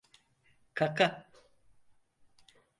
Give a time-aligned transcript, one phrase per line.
[0.73, 1.07] Kaka!